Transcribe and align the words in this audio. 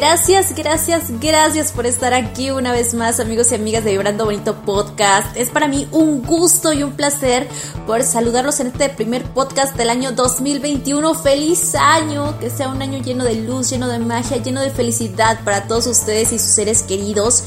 Gracias, 0.00 0.54
gracias, 0.54 1.10
gracias 1.20 1.72
por 1.72 1.84
estar 1.84 2.14
aquí 2.14 2.52
una 2.52 2.70
vez 2.70 2.94
más, 2.94 3.18
amigos 3.18 3.50
y 3.50 3.56
amigas 3.56 3.82
de 3.82 3.90
Vibrando 3.90 4.26
Bonito 4.26 4.54
Podcast. 4.64 5.36
Es 5.36 5.50
para 5.50 5.66
mí 5.66 5.88
un 5.90 6.22
gusto 6.22 6.72
y 6.72 6.84
un 6.84 6.92
placer 6.92 7.48
por 7.84 8.04
saludarlos 8.04 8.60
en 8.60 8.68
este 8.68 8.90
primer 8.90 9.24
podcast 9.24 9.74
del 9.76 9.90
año 9.90 10.12
2021. 10.12 11.14
¡Feliz 11.14 11.74
año! 11.74 12.38
Que 12.38 12.48
sea 12.48 12.68
un 12.68 12.80
año 12.80 13.02
lleno 13.02 13.24
de 13.24 13.34
luz, 13.34 13.70
lleno 13.70 13.88
de 13.88 13.98
magia, 13.98 14.36
lleno 14.36 14.60
de 14.60 14.70
felicidad 14.70 15.40
para 15.42 15.66
todos 15.66 15.88
ustedes 15.88 16.32
y 16.32 16.38
sus 16.38 16.50
seres 16.50 16.84
queridos. 16.84 17.42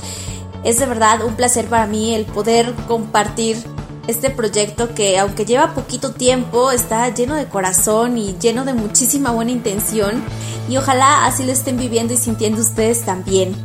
Es 0.66 0.78
de 0.78 0.88
verdad 0.88 1.24
un 1.24 1.38
placer 1.38 1.68
para 1.68 1.88
mí 1.88 2.14
el 2.14 2.26
poder 2.26 2.74
compartir 2.86 3.64
este 4.08 4.30
proyecto 4.30 4.94
que 4.94 5.20
aunque 5.20 5.46
lleva 5.46 5.74
poquito 5.74 6.12
tiempo 6.12 6.72
está 6.72 7.08
lleno 7.14 7.36
de 7.36 7.48
corazón 7.48 8.18
y 8.18 8.36
lleno 8.40 8.66
de 8.66 8.74
muchísima 8.74 9.32
buena 9.32 9.52
intención 9.52 10.24
y 10.70 10.78
ojalá 10.78 11.26
así 11.26 11.44
lo 11.44 11.52
estén 11.52 11.78
viviendo 11.78 12.14
y 12.14 12.18
sintiendo 12.18 12.62
ustedes 12.62 13.06
también. 13.06 13.56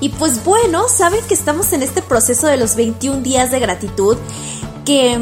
Y 0.00 0.10
pues 0.10 0.44
bueno, 0.44 0.88
saben 0.88 1.24
que 1.26 1.34
estamos 1.34 1.72
en 1.72 1.82
este 1.82 2.02
proceso 2.02 2.46
de 2.46 2.58
los 2.58 2.76
21 2.76 3.22
días 3.22 3.50
de 3.50 3.60
gratitud 3.60 4.16
que 4.84 5.18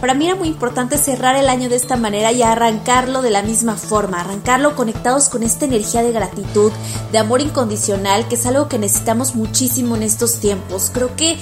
para 0.00 0.14
mí 0.14 0.26
era 0.26 0.36
muy 0.36 0.48
importante 0.48 0.96
cerrar 0.96 1.34
el 1.34 1.48
año 1.48 1.68
de 1.68 1.74
esta 1.74 1.96
manera 1.96 2.30
y 2.30 2.42
arrancarlo 2.42 3.20
de 3.20 3.30
la 3.30 3.42
misma 3.42 3.76
forma, 3.76 4.20
arrancarlo 4.20 4.76
conectados 4.76 5.28
con 5.28 5.42
esta 5.42 5.64
energía 5.64 6.02
de 6.02 6.12
gratitud, 6.12 6.70
de 7.10 7.18
amor 7.18 7.40
incondicional, 7.40 8.28
que 8.28 8.36
es 8.36 8.46
algo 8.46 8.68
que 8.68 8.78
necesitamos 8.78 9.34
muchísimo 9.34 9.96
en 9.96 10.04
estos 10.04 10.34
tiempos. 10.34 10.90
Creo 10.94 11.16
que 11.16 11.36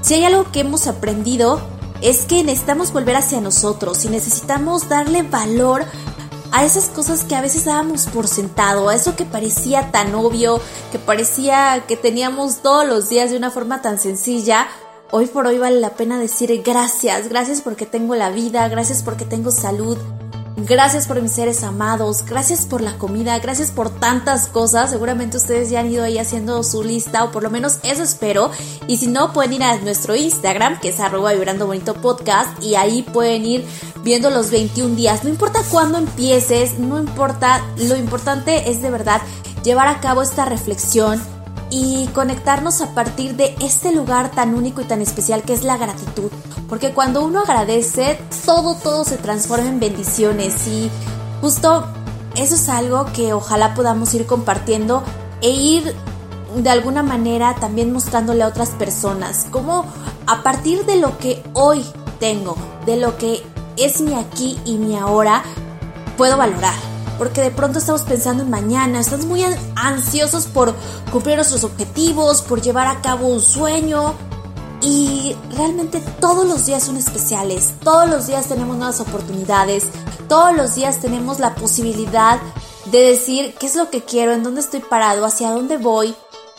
si 0.00 0.14
hay 0.14 0.24
algo 0.24 0.50
que 0.50 0.60
hemos 0.60 0.88
aprendido 0.88 1.60
es 2.02 2.24
que 2.24 2.42
necesitamos 2.44 2.92
volver 2.92 3.16
hacia 3.16 3.40
nosotros 3.40 4.04
y 4.04 4.08
necesitamos 4.08 4.88
darle 4.88 5.22
valor 5.22 5.84
a 6.52 6.64
esas 6.64 6.86
cosas 6.86 7.24
que 7.24 7.36
a 7.36 7.40
veces 7.40 7.64
dábamos 7.64 8.06
por 8.06 8.26
sentado, 8.26 8.88
a 8.88 8.94
eso 8.94 9.16
que 9.16 9.24
parecía 9.24 9.90
tan 9.90 10.14
obvio, 10.14 10.60
que 10.90 10.98
parecía 10.98 11.84
que 11.86 11.96
teníamos 11.96 12.58
todos 12.62 12.86
los 12.86 13.08
días 13.08 13.30
de 13.30 13.36
una 13.36 13.50
forma 13.50 13.82
tan 13.82 13.98
sencilla, 13.98 14.66
hoy 15.10 15.26
por 15.26 15.46
hoy 15.46 15.58
vale 15.58 15.80
la 15.80 15.90
pena 15.90 16.18
decir 16.18 16.62
gracias, 16.64 17.28
gracias 17.28 17.60
porque 17.60 17.86
tengo 17.86 18.14
la 18.14 18.30
vida, 18.30 18.68
gracias 18.68 19.02
porque 19.02 19.24
tengo 19.24 19.50
salud, 19.50 19.96
Gracias 20.66 21.06
por 21.06 21.20
mis 21.22 21.32
seres 21.32 21.62
amados, 21.62 22.24
gracias 22.26 22.66
por 22.66 22.82
la 22.82 22.98
comida, 22.98 23.38
gracias 23.38 23.70
por 23.70 23.88
tantas 23.88 24.46
cosas. 24.46 24.90
Seguramente 24.90 25.38
ustedes 25.38 25.70
ya 25.70 25.80
han 25.80 25.90
ido 25.90 26.04
ahí 26.04 26.18
haciendo 26.18 26.62
su 26.62 26.84
lista 26.84 27.24
o 27.24 27.30
por 27.30 27.42
lo 27.42 27.50
menos 27.50 27.78
eso 27.82 28.02
espero. 28.02 28.50
Y 28.86 28.98
si 28.98 29.06
no, 29.06 29.32
pueden 29.32 29.54
ir 29.54 29.62
a 29.62 29.78
nuestro 29.78 30.14
Instagram 30.14 30.78
que 30.80 30.90
es 30.90 31.00
arroba 31.00 31.32
vibrando 31.32 31.66
bonito 31.66 31.94
podcast 31.94 32.62
y 32.62 32.74
ahí 32.74 33.02
pueden 33.02 33.46
ir 33.46 33.64
viendo 34.04 34.28
los 34.28 34.50
21 34.50 34.96
días. 34.96 35.24
No 35.24 35.30
importa 35.30 35.60
cuándo 35.70 35.96
empieces, 35.96 36.78
no 36.78 36.98
importa, 36.98 37.64
lo 37.78 37.96
importante 37.96 38.70
es 38.70 38.82
de 38.82 38.90
verdad 38.90 39.22
llevar 39.64 39.88
a 39.88 40.00
cabo 40.00 40.20
esta 40.20 40.44
reflexión 40.44 41.22
y 41.70 42.06
conectarnos 42.08 42.82
a 42.82 42.94
partir 42.94 43.34
de 43.36 43.54
este 43.60 43.92
lugar 43.92 44.30
tan 44.32 44.54
único 44.54 44.82
y 44.82 44.84
tan 44.84 45.00
especial 45.00 45.42
que 45.42 45.54
es 45.54 45.64
la 45.64 45.78
gratitud. 45.78 46.30
Porque 46.70 46.94
cuando 46.94 47.22
uno 47.22 47.40
agradece, 47.40 48.18
todo, 48.46 48.76
todo 48.76 49.04
se 49.04 49.16
transforma 49.18 49.68
en 49.68 49.80
bendiciones 49.80 50.66
y 50.68 50.90
justo 51.40 51.84
eso 52.36 52.54
es 52.54 52.68
algo 52.68 53.06
que 53.12 53.32
ojalá 53.32 53.74
podamos 53.74 54.14
ir 54.14 54.24
compartiendo 54.24 55.02
e 55.42 55.50
ir 55.50 55.94
de 56.54 56.70
alguna 56.70 57.02
manera 57.02 57.56
también 57.56 57.92
mostrándole 57.92 58.44
a 58.44 58.48
otras 58.48 58.70
personas. 58.70 59.46
Como 59.50 59.84
a 60.26 60.42
partir 60.42 60.86
de 60.86 60.96
lo 60.96 61.18
que 61.18 61.42
hoy 61.52 61.84
tengo, 62.20 62.56
de 62.86 62.96
lo 62.96 63.18
que 63.18 63.42
es 63.76 64.00
mi 64.00 64.14
aquí 64.14 64.58
y 64.64 64.76
mi 64.76 64.96
ahora, 64.96 65.42
puedo 66.16 66.36
valorar 66.36 66.90
porque 67.20 67.42
de 67.42 67.50
pronto 67.50 67.80
estamos 67.80 68.00
pensando 68.00 68.44
en 68.44 68.48
mañana, 68.48 68.98
estamos 68.98 69.26
muy 69.26 69.44
ansiosos 69.76 70.46
por 70.46 70.74
cumplir 71.12 71.36
nuestros 71.36 71.64
objetivos, 71.64 72.40
por 72.40 72.62
llevar 72.62 72.86
a 72.86 73.02
cabo 73.02 73.26
un 73.26 73.42
sueño. 73.42 74.14
Y 74.82 75.36
realmente 75.54 76.00
todos 76.20 76.46
los 76.46 76.64
días 76.64 76.84
son 76.84 76.96
especiales, 76.96 77.72
todos 77.84 78.08
los 78.08 78.26
días 78.26 78.46
tenemos 78.46 78.76
nuevas 78.76 79.00
oportunidades, 79.00 79.84
todos 80.28 80.56
los 80.56 80.74
días 80.74 81.00
tenemos 81.00 81.38
la 81.38 81.54
posibilidad 81.54 82.40
de 82.86 82.98
decir 82.98 83.54
qué 83.58 83.66
es 83.66 83.76
lo 83.76 83.90
que 83.90 84.02
quiero, 84.02 84.32
en 84.32 84.42
dónde 84.42 84.60
estoy 84.60 84.80
parado, 84.80 85.26
hacia 85.26 85.50
dónde 85.50 85.76
voy. 85.76 86.14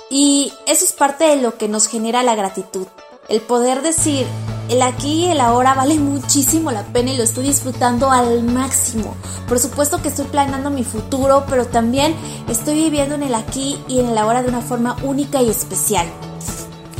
Y 0.10 0.54
eso 0.68 0.86
es 0.86 0.92
parte 0.92 1.24
de 1.24 1.38
lo 1.38 1.58
que 1.58 1.68
nos 1.68 1.88
genera 1.88 2.22
la 2.22 2.36
gratitud. 2.36 2.86
El 3.28 3.42
poder 3.42 3.82
decir, 3.82 4.28
el 4.70 4.82
aquí 4.82 5.26
y 5.26 5.28
el 5.28 5.42
ahora 5.42 5.74
vale 5.74 5.96
muchísimo 5.96 6.72
la 6.72 6.84
pena 6.84 7.12
y 7.12 7.18
lo 7.18 7.24
estoy 7.24 7.46
disfrutando 7.46 8.12
al 8.12 8.44
máximo. 8.44 9.16
Por 9.48 9.58
supuesto 9.58 10.02
que 10.02 10.10
estoy 10.10 10.26
planeando 10.26 10.70
mi 10.70 10.84
futuro, 10.84 11.46
pero 11.50 11.66
también 11.66 12.16
estoy 12.50 12.76
viviendo 12.76 13.16
en 13.16 13.24
el 13.24 13.36
aquí 13.36 13.82
y 13.88 14.00
en 14.00 14.10
el 14.10 14.18
ahora 14.18 14.44
de 14.44 14.50
una 14.50 14.62
forma 14.62 14.96
única 15.04 15.42
y 15.42 15.50
especial. 15.50 16.08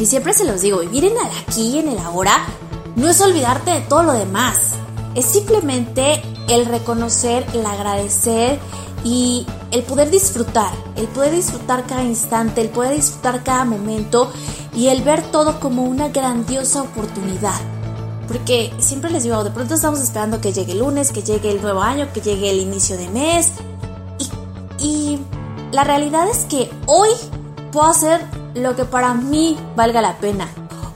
Y 0.02 0.08
siempre 0.08 0.34
se 0.34 0.46
los 0.46 0.62
digo, 0.62 0.80
vivir 0.80 1.06
en 1.06 1.12
el 1.12 1.28
aquí 1.48 1.78
en 1.78 1.88
el 1.88 2.00
ahora 2.00 2.44
no 2.96 3.08
es 3.08 3.22
olvidarte 3.22 3.70
de 3.70 3.82
todo 3.82 4.02
lo 4.02 4.14
demás. 4.14 4.72
Es 5.14 5.26
simplemente 5.26 6.24
el 6.50 6.66
reconocer, 6.66 7.46
el 7.54 7.64
agradecer 7.64 8.58
y 9.04 9.46
el 9.70 9.84
poder 9.84 10.10
disfrutar, 10.10 10.74
el 10.96 11.08
poder 11.08 11.36
disfrutar 11.36 11.86
cada 11.86 12.02
instante, 12.02 12.62
el 12.62 12.70
poder 12.70 12.96
disfrutar 12.96 13.44
cada 13.44 13.64
momento 13.64 14.32
y 14.76 14.88
el 14.88 15.04
ver 15.04 15.22
todo 15.32 15.60
como 15.60 15.84
una 15.84 16.10
grandiosa 16.10 16.82
oportunidad. 16.82 17.62
Porque 18.28 18.74
siempre 18.80 19.12
les 19.12 19.22
digo, 19.22 19.44
de 19.44 19.52
pronto 19.52 19.76
estamos 19.76 20.00
esperando 20.00 20.42
que 20.42 20.52
llegue 20.52 20.72
el 20.72 20.80
lunes, 20.80 21.12
que 21.12 21.22
llegue 21.22 21.52
el 21.52 21.62
nuevo 21.62 21.84
año, 21.84 22.12
que 22.12 22.22
llegue 22.22 22.50
el 22.50 22.60
inicio 22.60 22.98
de 22.98 23.08
mes. 23.10 23.52
Y, 24.18 24.84
y 24.84 25.20
la 25.72 25.84
realidad 25.84 26.28
es 26.28 26.46
que 26.46 26.72
hoy 26.88 27.10
puedo 27.72 27.86
hacer 27.86 28.41
lo 28.54 28.76
que 28.76 28.86
para 28.86 29.14
mí 29.14 29.58
valga 29.76 30.02
la 30.02 30.18
pena. 30.18 30.48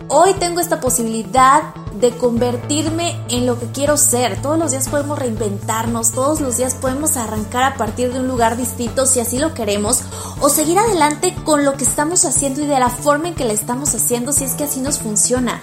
Hoy 0.08 0.34
tengo 0.36 0.60
esta 0.60 0.80
posibilidad 0.80 1.74
de 2.00 2.12
convertirme 2.12 3.20
en 3.30 3.46
lo 3.46 3.60
que 3.60 3.68
quiero 3.68 3.98
ser. 3.98 4.42
Todos 4.42 4.60
los 4.60 4.72
días 4.72 4.90
podemos 4.90 5.18
reinventarnos, 5.18 6.12
todos 6.12 6.42
los 6.42 6.58
días 6.58 6.76
podemos 6.76 7.18
arrancar 7.18 7.64
a 7.64 7.76
partir 7.76 8.14
de 8.14 8.20
un 8.20 8.28
lugar 8.28 8.58
distinto 8.58 9.06
si 9.06 9.20
así 9.20 9.40
lo 9.40 9.54
queremos 9.54 10.02
o 10.42 10.50
seguir 10.50 10.78
adelante 10.78 11.34
con 11.44 11.66
lo 11.66 11.74
que 11.74 11.86
estamos 11.86 12.26
haciendo 12.26 12.62
y 12.62 12.68
de 12.68 12.80
la 12.80 12.90
forma 12.90 13.30
en 13.30 13.36
que 13.36 13.46
la 13.46 13.54
estamos 13.54 13.96
haciendo 13.96 14.34
si 14.34 14.44
es 14.44 14.54
que 14.54 14.66
así 14.66 14.82
nos 14.82 15.00
funciona. 15.00 15.60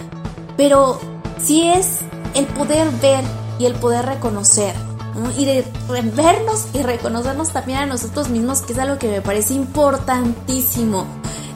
Pero 0.57 0.99
si 1.41 1.67
es 1.67 1.99
el 2.33 2.45
poder 2.47 2.89
ver 3.01 3.23
y 3.59 3.65
el 3.65 3.75
poder 3.75 4.05
reconocer. 4.05 4.75
Y 5.37 5.45
de 5.45 5.63
vernos 6.15 6.65
y 6.73 6.81
reconocernos 6.81 7.49
también 7.49 7.77
a 7.79 7.85
nosotros 7.85 8.29
mismos, 8.29 8.61
que 8.61 8.73
es 8.73 8.79
algo 8.79 8.97
que 8.97 9.07
me 9.07 9.21
parece 9.21 9.53
importantísimo. 9.53 11.05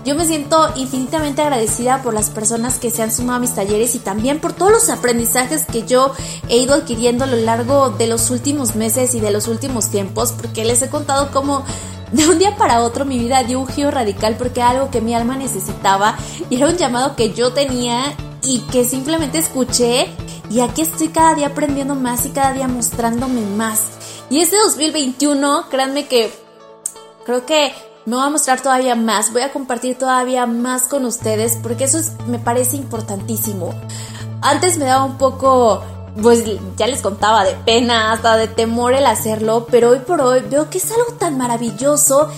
Yo 0.08 0.16
me 0.16 0.26
siento 0.26 0.72
infinitamente 0.78 1.42
agradecida 1.42 2.02
por 2.02 2.14
las 2.14 2.30
personas 2.30 2.80
que 2.80 2.92
se 2.92 3.04
han 3.04 3.12
sumado 3.12 3.40
a 3.40 3.40
mis 3.42 3.54
talleres 3.54 3.94
y 3.94 4.00
también 4.00 4.40
por 4.40 4.54
todos 4.54 4.72
los 4.72 4.90
aprendizajes 4.90 5.66
que 5.66 5.86
yo 5.86 6.14
he 6.48 6.60
ido 6.60 6.76
adquiriendo 6.76 7.26
a 7.26 7.28
lo 7.28 7.36
largo 7.36 7.90
de 7.90 8.08
los 8.08 8.30
últimos 8.30 8.78
meses 8.78 9.16
y 9.16 9.20
de 9.20 9.32
los 9.32 9.50
últimos 9.50 9.90
tiempos, 9.90 10.32
porque 10.32 10.64
les 10.64 10.82
he 10.82 10.90
contado 10.90 11.30
cómo 11.34 11.66
de 12.14 12.26
un 12.26 12.40
día 12.40 12.56
para 12.56 12.84
otro 12.84 13.04
mi 13.04 13.20
vida 13.20 13.44
dio 13.44 13.60
un 13.60 13.68
giro 13.68 13.92
radical 13.92 14.38
porque 14.38 14.62
era 14.62 14.70
algo 14.70 14.90
que 14.90 15.02
mi 15.02 15.14
alma 15.14 15.36
necesitaba 15.36 16.18
y 16.50 16.56
era 16.56 16.70
un 16.70 16.78
llamado 16.78 17.18
que 17.18 17.34
yo 17.34 17.52
tenía 17.52 18.16
y 18.44 18.60
que 18.72 18.86
simplemente 18.86 19.40
escuché 19.40 20.08
y 20.50 20.62
aquí 20.62 20.84
estoy 20.84 21.10
cada 21.10 21.36
día 21.36 21.48
aprendiendo 21.48 21.96
más 21.96 22.26
y 22.26 22.30
cada 22.30 22.54
día 22.54 22.70
mostrándome 22.70 23.42
más. 23.42 23.82
Y 24.30 24.40
este 24.40 24.56
2021, 24.56 25.66
créanme 25.70 26.08
que 26.08 26.32
creo 27.26 27.46
que 27.46 27.74
me 28.08 28.16
voy 28.16 28.26
a 28.26 28.30
mostrar 28.30 28.62
todavía 28.62 28.96
más, 28.96 29.34
voy 29.34 29.42
a 29.42 29.52
compartir 29.52 29.98
todavía 29.98 30.46
más 30.46 30.84
con 30.84 31.04
ustedes 31.04 31.60
porque 31.62 31.84
eso 31.84 32.00
me 32.28 32.40
parece 32.40 32.78
importantísimo. 32.78 33.74
Antes 34.42 34.78
me 34.78 34.86
daba 34.86 35.04
un 35.04 35.18
poco, 35.18 35.84
pues 36.22 36.46
ya 36.78 36.88
les 36.88 37.02
contaba, 37.02 37.44
de 37.44 37.52
pena, 37.66 38.14
hasta 38.14 38.38
de 38.38 38.48
temor 38.48 38.94
el 38.94 39.06
hacerlo, 39.06 39.68
pero 39.70 39.90
hoy 39.90 40.00
por 40.00 40.22
hoy 40.22 40.40
veo 40.40 40.70
que 40.70 40.78
es 40.78 40.90
algo 40.90 41.18
tan 41.20 41.38
maravilloso 41.38 42.30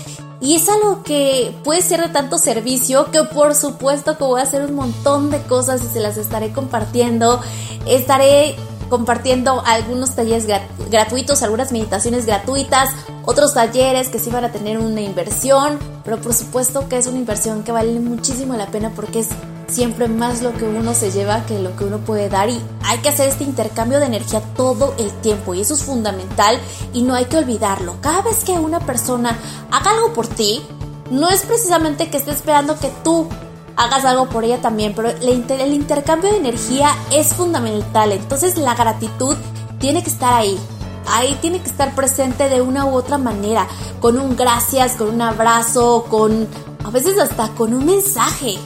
y 0.42 0.56
es 0.56 0.68
algo 0.70 1.04
que 1.04 1.56
puede 1.64 1.84
ser 1.84 2.02
de 2.02 2.10
tanto 2.10 2.40
servicio 2.40 3.12
que 3.12 3.24
por 3.26 3.54
supuesto 3.54 4.18
que 4.18 4.24
voy 4.24 4.40
a 4.40 4.46
hacer 4.46 4.64
un 4.64 4.74
montón 4.74 5.30
de 5.30 5.40
cosas 5.44 5.84
y 5.84 5.88
se 5.88 6.00
las 6.00 6.18
estaré 6.18 6.52
compartiendo. 6.52 7.42
Estaré 7.86 8.56
compartiendo 8.90 9.62
algunos 9.68 10.16
talleres 10.16 10.48
gratuitos, 10.90 11.44
algunas 11.44 11.72
meditaciones 11.72 12.26
gratuitas, 12.26 12.90
otros 13.30 13.54
talleres 13.54 14.10
que 14.10 14.18
sí 14.18 14.32
van 14.32 14.44
a 14.44 14.52
tener 14.52 14.80
una 14.80 15.02
inversión, 15.02 15.78
pero 16.04 16.20
por 16.20 16.34
supuesto 16.34 16.90
que 16.90 16.98
es 16.98 17.06
una 17.06 17.20
inversión 17.20 17.64
que 17.64 17.72
vale 17.72 18.00
muchísimo 18.00 18.56
la 18.56 18.66
pena 18.66 18.92
porque 18.96 19.20
es 19.20 19.28
siempre 19.68 20.08
más 20.08 20.42
lo 20.42 20.52
que 20.54 20.64
uno 20.64 20.96
se 20.96 21.12
lleva 21.12 21.46
que 21.46 21.60
lo 21.60 21.76
que 21.76 21.84
uno 21.84 22.00
puede 22.00 22.28
dar 22.28 22.50
y 22.50 22.60
hay 22.86 22.98
que 22.98 23.10
hacer 23.10 23.30
este 23.30 23.44
intercambio 23.44 24.00
de 24.00 24.08
energía 24.08 24.42
todo 24.56 24.96
el 24.98 25.12
tiempo 25.22 25.54
y 25.54 25.62
eso 25.62 25.76
es 25.76 25.84
fundamental 25.84 26.58
y 26.92 27.04
no 27.04 27.14
hay 27.14 27.26
que 27.26 27.38
olvidarlo. 27.38 27.98
Cada 28.02 28.24
vez 28.24 28.44
que 28.44 28.54
una 28.54 28.80
persona 28.80 29.38
haga 29.70 29.92
algo 29.92 30.12
por 30.12 30.26
ti, 30.26 30.64
no 31.12 31.30
es 31.30 31.44
precisamente 31.44 32.10
que 32.10 32.18
esté 32.18 32.32
esperando 32.32 32.80
que 32.80 32.92
tú 33.04 33.28
hagas 33.76 34.06
algo 34.06 34.28
por 34.28 34.44
ella 34.44 34.60
también, 34.60 34.96
pero 34.96 35.10
el 35.10 35.74
intercambio 35.74 36.32
de 36.32 36.38
energía 36.38 36.90
es 37.12 37.28
fundamental, 37.36 38.12
entonces 38.12 38.58
la 38.58 38.74
gratitud 38.74 39.38
tiene 39.78 40.02
que 40.02 40.10
estar 40.10 40.34
ahí. 40.34 40.60
Ahí 41.12 41.38
tiene 41.42 41.62
que 41.62 41.70
estar 41.70 41.96
presente 41.96 42.50
de 42.50 42.62
una 42.62 42.86
u 42.86 42.94
otra 42.94 43.18
manera, 43.18 43.68
con 44.00 44.18
un 44.18 44.36
gracias, 44.36 44.94
con 44.94 45.10
un 45.10 45.22
abrazo, 45.22 46.06
con 46.10 46.48
a 46.84 46.90
veces 46.92 47.20
hasta 47.20 47.50
con 47.50 47.74
un 47.74 47.86
mensaje 47.86 48.58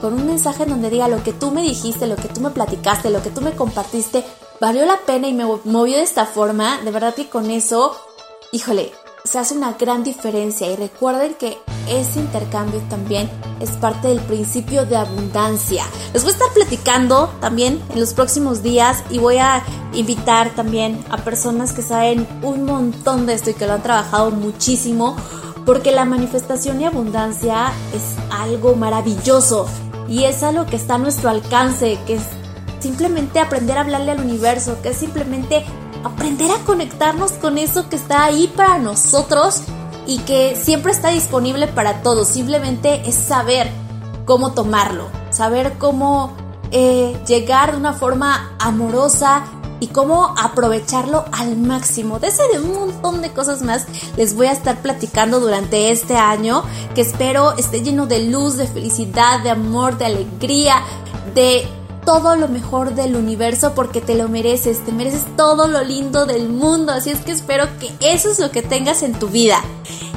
con 0.00 0.14
un 0.14 0.26
mensaje 0.26 0.64
en 0.64 0.70
donde 0.70 0.90
diga 0.90 1.08
lo 1.08 1.22
que 1.22 1.32
tú 1.32 1.50
me 1.50 1.62
dijiste, 1.62 2.06
lo 2.06 2.16
que 2.16 2.28
tú 2.28 2.40
me 2.40 2.50
platicaste, 2.50 3.10
lo 3.10 3.22
que 3.22 3.30
tú 3.30 3.40
me 3.40 3.52
compartiste, 3.52 4.24
valió 4.60 4.84
la 4.84 4.98
pena 4.98 5.28
y 5.28 5.32
me 5.32 5.44
movió 5.64 5.96
de 5.96 6.02
esta 6.02 6.26
forma, 6.26 6.78
de 6.82 6.90
verdad 6.90 7.14
que 7.14 7.28
con 7.28 7.50
eso, 7.50 7.96
híjole, 8.52 8.92
se 9.26 9.38
hace 9.38 9.54
una 9.54 9.72
gran 9.72 10.04
diferencia 10.04 10.70
y 10.70 10.76
recuerden 10.76 11.34
que 11.34 11.58
ese 11.88 12.20
intercambio 12.20 12.80
también 12.88 13.28
es 13.60 13.70
parte 13.72 14.08
del 14.08 14.20
principio 14.20 14.86
de 14.86 14.96
abundancia. 14.96 15.84
Les 16.12 16.22
voy 16.22 16.30
a 16.30 16.34
estar 16.34 16.52
platicando 16.54 17.28
también 17.40 17.82
en 17.90 18.00
los 18.00 18.14
próximos 18.14 18.62
días 18.62 19.02
y 19.10 19.18
voy 19.18 19.38
a 19.38 19.62
invitar 19.92 20.50
también 20.54 21.04
a 21.10 21.18
personas 21.18 21.72
que 21.72 21.82
saben 21.82 22.26
un 22.42 22.64
montón 22.64 23.26
de 23.26 23.34
esto 23.34 23.50
y 23.50 23.54
que 23.54 23.66
lo 23.66 23.74
han 23.74 23.82
trabajado 23.82 24.30
muchísimo 24.30 25.16
porque 25.64 25.90
la 25.90 26.04
manifestación 26.04 26.80
y 26.80 26.84
abundancia 26.84 27.72
es 27.92 28.02
algo 28.30 28.76
maravilloso 28.76 29.66
y 30.08 30.24
es 30.24 30.44
algo 30.44 30.66
que 30.66 30.76
está 30.76 30.94
a 30.94 30.98
nuestro 30.98 31.30
alcance, 31.30 31.98
que 32.06 32.14
es 32.14 32.22
simplemente 32.78 33.40
aprender 33.40 33.76
a 33.76 33.80
hablarle 33.80 34.12
al 34.12 34.20
universo, 34.20 34.80
que 34.82 34.90
es 34.90 34.96
simplemente 34.96 35.64
aprender 36.06 36.50
a 36.50 36.64
conectarnos 36.64 37.32
con 37.32 37.58
eso 37.58 37.88
que 37.88 37.96
está 37.96 38.24
ahí 38.24 38.48
para 38.48 38.78
nosotros 38.78 39.62
y 40.06 40.18
que 40.18 40.56
siempre 40.56 40.92
está 40.92 41.10
disponible 41.10 41.66
para 41.66 42.02
todos. 42.02 42.28
Simplemente 42.28 43.02
es 43.06 43.14
saber 43.14 43.70
cómo 44.24 44.52
tomarlo, 44.52 45.08
saber 45.30 45.74
cómo 45.78 46.36
eh, 46.70 47.16
llegar 47.26 47.72
de 47.72 47.78
una 47.78 47.92
forma 47.92 48.56
amorosa 48.58 49.44
y 49.78 49.88
cómo 49.88 50.34
aprovecharlo 50.38 51.24
al 51.32 51.56
máximo. 51.56 52.18
De 52.18 52.28
ese 52.28 52.42
de 52.52 52.60
un 52.60 52.74
montón 52.74 53.22
de 53.22 53.32
cosas 53.32 53.62
más 53.62 53.86
les 54.16 54.34
voy 54.34 54.46
a 54.46 54.52
estar 54.52 54.80
platicando 54.80 55.40
durante 55.40 55.90
este 55.90 56.16
año 56.16 56.62
que 56.94 57.02
espero 57.02 57.56
esté 57.56 57.82
lleno 57.82 58.06
de 58.06 58.26
luz, 58.26 58.56
de 58.56 58.66
felicidad, 58.66 59.40
de 59.42 59.50
amor, 59.50 59.98
de 59.98 60.06
alegría, 60.06 60.82
de 61.34 61.66
todo 62.06 62.36
lo 62.36 62.48
mejor 62.48 62.94
del 62.94 63.16
universo 63.16 63.74
porque 63.74 64.00
te 64.00 64.14
lo 64.14 64.28
mereces, 64.28 64.82
te 64.84 64.92
mereces 64.92 65.24
todo 65.36 65.66
lo 65.66 65.82
lindo 65.82 66.24
del 66.24 66.48
mundo, 66.48 66.92
así 66.92 67.10
es 67.10 67.20
que 67.20 67.32
espero 67.32 67.66
que 67.78 67.92
eso 68.00 68.30
es 68.30 68.38
lo 68.38 68.50
que 68.50 68.62
tengas 68.62 69.02
en 69.02 69.12
tu 69.18 69.28
vida. 69.28 69.60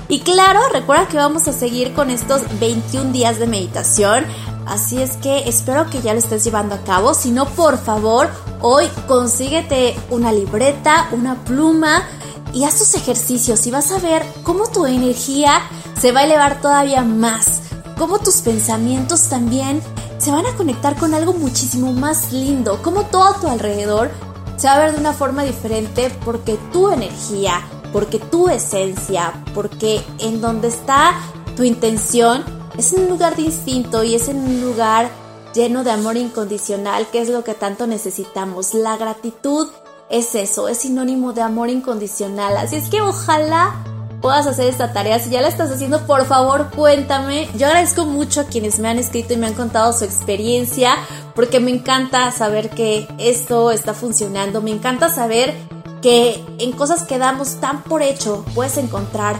Y 0.07 0.21
claro, 0.21 0.61
recuerda 0.71 1.07
que 1.07 1.17
vamos 1.17 1.47
a 1.47 1.53
seguir 1.53 1.93
con 1.93 2.09
estos 2.09 2.41
21 2.59 3.11
días 3.11 3.37
de 3.39 3.47
meditación. 3.47 4.25
Así 4.65 5.01
es 5.01 5.17
que 5.17 5.49
espero 5.49 5.89
que 5.89 6.01
ya 6.01 6.13
lo 6.13 6.19
estés 6.19 6.43
llevando 6.43 6.75
a 6.75 6.83
cabo. 6.83 7.13
Si 7.13 7.31
no, 7.31 7.47
por 7.47 7.77
favor, 7.77 8.29
hoy 8.61 8.87
consíguete 9.07 9.95
una 10.09 10.31
libreta, 10.31 11.09
una 11.11 11.43
pluma 11.43 12.07
y 12.53 12.63
haz 12.63 12.77
tus 12.77 12.95
ejercicios 12.95 13.65
y 13.67 13.71
vas 13.71 13.91
a 13.91 13.99
ver 13.99 14.23
cómo 14.43 14.67
tu 14.67 14.85
energía 14.85 15.61
se 15.99 16.11
va 16.11 16.21
a 16.21 16.25
elevar 16.25 16.61
todavía 16.61 17.01
más. 17.01 17.61
Cómo 17.97 18.19
tus 18.19 18.37
pensamientos 18.37 19.27
también 19.29 19.81
se 20.19 20.31
van 20.31 20.45
a 20.45 20.55
conectar 20.55 20.95
con 20.95 21.13
algo 21.13 21.33
muchísimo 21.33 21.93
más 21.93 22.31
lindo. 22.31 22.81
Cómo 22.83 23.03
todo 23.03 23.23
a 23.23 23.39
tu 23.39 23.47
alrededor 23.47 24.11
se 24.57 24.67
va 24.67 24.75
a 24.75 24.79
ver 24.79 24.93
de 24.93 24.99
una 24.99 25.13
forma 25.13 25.43
diferente 25.43 26.11
porque 26.25 26.59
tu 26.71 26.89
energía, 26.89 27.61
porque 27.93 28.19
tu 28.19 28.49
esencia, 28.49 29.33
porque 29.55 30.01
en 30.19 30.41
donde 30.41 30.67
está 30.67 31.13
tu 31.55 31.63
intención, 31.63 32.43
es 32.77 32.91
un 32.91 33.07
lugar 33.07 33.35
distinto 33.35 34.03
y 34.03 34.15
es 34.15 34.27
en 34.27 34.37
un 34.37 34.61
lugar 34.61 35.09
lleno 35.53 35.83
de 35.83 35.91
amor 35.91 36.17
incondicional, 36.17 37.07
que 37.07 37.21
es 37.21 37.29
lo 37.29 37.43
que 37.43 37.53
tanto 37.53 37.87
necesitamos. 37.87 38.73
La 38.73 38.97
gratitud 38.97 39.69
es 40.09 40.35
eso, 40.35 40.67
es 40.67 40.79
sinónimo 40.79 41.33
de 41.33 41.41
amor 41.41 41.69
incondicional. 41.69 42.57
Así 42.57 42.75
es 42.75 42.89
que 42.89 43.01
ojalá 43.01 43.75
puedas 44.21 44.47
hacer 44.47 44.67
esta 44.67 44.93
tarea. 44.93 45.19
Si 45.19 45.29
ya 45.29 45.41
la 45.41 45.47
estás 45.47 45.71
haciendo, 45.71 46.05
por 46.05 46.25
favor 46.25 46.69
cuéntame. 46.75 47.49
Yo 47.55 47.67
agradezco 47.67 48.05
mucho 48.05 48.41
a 48.41 48.45
quienes 48.45 48.79
me 48.79 48.87
han 48.87 48.99
escrito 48.99 49.33
y 49.33 49.37
me 49.37 49.47
han 49.47 49.53
contado 49.53 49.93
su 49.93 50.05
experiencia, 50.05 50.95
porque 51.35 51.59
me 51.59 51.71
encanta 51.71 52.31
saber 52.31 52.69
que 52.69 53.07
esto 53.17 53.71
está 53.71 53.93
funcionando. 53.93 54.61
Me 54.61 54.71
encanta 54.71 55.09
saber 55.09 55.53
que 56.01 56.43
en 56.59 56.71
cosas 56.71 57.03
que 57.03 57.17
damos 57.17 57.55
tan 57.55 57.83
por 57.83 58.01
hecho 58.01 58.45
puedes 58.55 58.77
encontrar 58.77 59.37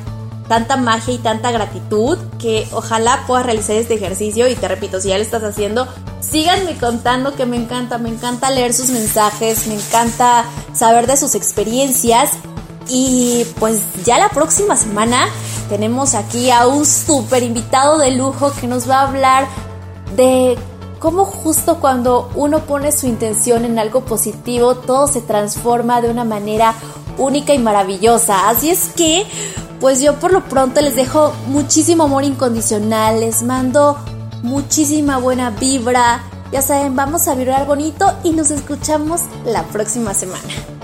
tanta 0.50 0.78
magia 0.78 1.14
y 1.14 1.20
tanta 1.20 1.52
gratitud 1.52 2.18
que 2.40 2.68
ojalá 2.72 3.24
puedas 3.28 3.46
realizar 3.46 3.76
este 3.76 3.94
ejercicio 3.94 4.48
y 4.48 4.56
te 4.56 4.68
repito, 4.68 5.00
si 5.00 5.10
ya 5.10 5.18
lo 5.18 5.22
estás 5.22 5.44
haciendo, 5.44 5.88
síganme 6.20 6.76
contando 6.78 7.36
que 7.36 7.46
me 7.46 7.56
encanta, 7.56 8.00
me 8.00 8.10
encanta 8.10 8.50
leer 8.50 8.74
sus 8.74 8.90
mensajes, 8.90 9.68
me 9.68 9.76
encanta 9.76 10.44
saber 10.74 11.06
de 11.06 11.18
sus 11.18 11.36
experiencias 11.36 12.32
y 12.90 13.46
pues 13.60 13.82
ya 14.04 14.18
la 14.18 14.30
próxima 14.30 14.76
semana 14.76 15.28
tenemos 15.70 16.16
aquí 16.16 16.50
a 16.50 16.68
un 16.68 16.86
súper 16.86 17.44
invitado 17.44 17.98
de 18.00 18.12
lujo 18.12 18.52
que 18.60 18.68
nos 18.68 18.90
va 18.90 19.02
a 19.02 19.08
hablar 19.08 19.48
de 20.16 20.58
cómo 21.00 21.26
justo 21.26 21.80
cuando 21.80 22.30
uno 22.36 22.60
pone 22.62 22.92
su 22.92 23.08
intención 23.08 23.66
en 23.66 23.80
algo 23.80 24.02
positivo, 24.02 24.76
todo 24.76 25.08
se 25.08 25.22
transforma 25.22 26.02
de 26.02 26.10
una 26.10 26.24
manera 26.24 26.74
única 27.18 27.54
y 27.54 27.60
maravillosa. 27.60 28.50
Así 28.50 28.70
es 28.70 28.90
que 28.96 29.26
pues 29.80 30.02
yo 30.02 30.16
por 30.20 30.34
lo 30.34 30.44
pronto 30.44 30.82
les 30.82 30.96
dejo 30.96 31.34
muchísimo 31.48 32.04
amor 32.04 32.24
incondicional, 32.24 33.22
les 33.22 33.44
mando 33.44 33.98
muchísima 34.44 35.18
buena 35.18 35.52
vibra. 35.52 36.24
Ya 36.52 36.62
saben, 36.62 36.96
vamos 36.96 37.28
a 37.28 37.36
vibrar 37.36 37.66
bonito 37.68 38.12
y 38.24 38.32
nos 38.32 38.50
escuchamos 38.50 39.22
la 39.46 39.64
próxima 39.64 40.14
semana. 40.14 40.79